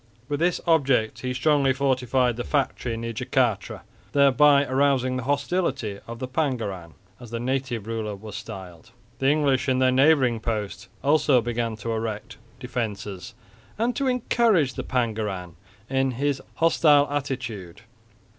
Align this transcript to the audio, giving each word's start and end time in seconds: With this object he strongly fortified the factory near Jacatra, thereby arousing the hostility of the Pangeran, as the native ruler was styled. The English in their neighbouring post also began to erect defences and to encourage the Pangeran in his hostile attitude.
With 0.27 0.39
this 0.39 0.59
object 0.65 1.19
he 1.19 1.31
strongly 1.31 1.73
fortified 1.73 2.35
the 2.35 2.43
factory 2.43 2.97
near 2.97 3.13
Jacatra, 3.13 3.83
thereby 4.13 4.65
arousing 4.65 5.15
the 5.15 5.23
hostility 5.25 5.99
of 6.07 6.17
the 6.17 6.27
Pangeran, 6.27 6.95
as 7.19 7.29
the 7.29 7.39
native 7.39 7.85
ruler 7.85 8.15
was 8.15 8.35
styled. 8.35 8.89
The 9.19 9.29
English 9.29 9.69
in 9.69 9.77
their 9.77 9.91
neighbouring 9.91 10.39
post 10.39 10.87
also 11.03 11.39
began 11.39 11.75
to 11.75 11.91
erect 11.93 12.37
defences 12.59 13.35
and 13.77 13.95
to 13.95 14.07
encourage 14.07 14.73
the 14.73 14.83
Pangeran 14.83 15.53
in 15.87 16.09
his 16.17 16.41
hostile 16.55 17.07
attitude. 17.11 17.81